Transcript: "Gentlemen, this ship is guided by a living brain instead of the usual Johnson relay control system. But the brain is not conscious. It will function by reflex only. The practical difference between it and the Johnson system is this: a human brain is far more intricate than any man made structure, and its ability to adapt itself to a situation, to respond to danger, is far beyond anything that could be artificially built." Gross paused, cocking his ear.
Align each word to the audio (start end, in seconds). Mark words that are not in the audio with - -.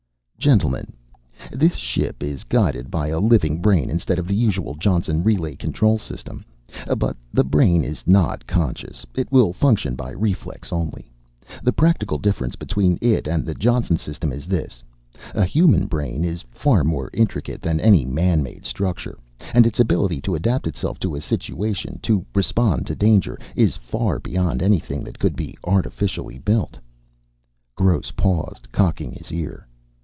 "Gentlemen, 0.39 0.91
this 1.51 1.75
ship 1.75 2.23
is 2.23 2.43
guided 2.45 2.89
by 2.89 3.09
a 3.09 3.19
living 3.19 3.61
brain 3.61 3.91
instead 3.91 4.17
of 4.17 4.27
the 4.27 4.33
usual 4.35 4.73
Johnson 4.73 5.23
relay 5.23 5.55
control 5.55 5.99
system. 5.99 6.43
But 6.97 7.15
the 7.31 7.43
brain 7.43 7.83
is 7.83 8.07
not 8.07 8.47
conscious. 8.47 9.05
It 9.15 9.31
will 9.31 9.53
function 9.53 9.93
by 9.93 10.09
reflex 10.09 10.73
only. 10.73 11.11
The 11.61 11.71
practical 11.71 12.17
difference 12.17 12.55
between 12.55 12.97
it 13.03 13.27
and 13.27 13.45
the 13.45 13.53
Johnson 13.53 13.97
system 13.97 14.31
is 14.33 14.47
this: 14.47 14.83
a 15.35 15.45
human 15.45 15.85
brain 15.85 16.23
is 16.23 16.43
far 16.49 16.83
more 16.83 17.11
intricate 17.13 17.61
than 17.61 17.79
any 17.79 18.03
man 18.03 18.41
made 18.41 18.65
structure, 18.65 19.19
and 19.53 19.67
its 19.67 19.79
ability 19.79 20.21
to 20.21 20.33
adapt 20.33 20.65
itself 20.65 20.97
to 21.01 21.13
a 21.13 21.21
situation, 21.21 21.99
to 22.01 22.25
respond 22.33 22.87
to 22.87 22.95
danger, 22.95 23.37
is 23.55 23.77
far 23.77 24.17
beyond 24.19 24.63
anything 24.63 25.03
that 25.03 25.19
could 25.19 25.35
be 25.35 25.55
artificially 25.63 26.39
built." 26.39 26.79
Gross 27.75 28.09
paused, 28.09 28.71
cocking 28.71 29.11
his 29.11 29.31
ear. 29.31 29.67